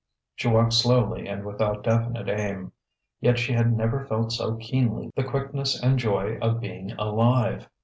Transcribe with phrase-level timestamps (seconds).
[0.33, 2.71] She walked slowly and without definite aim;
[3.19, 7.69] yet she had never felt so keenly the quickness and joy of being alive.